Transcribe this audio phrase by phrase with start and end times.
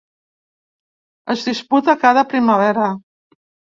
[1.35, 2.89] Es disputa cada primavera.